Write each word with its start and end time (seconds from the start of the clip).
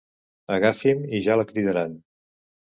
Agafi'm 0.55 1.05
i 1.19 1.21
ja 1.27 1.37
la 1.43 1.47
cridaran. 1.53 1.97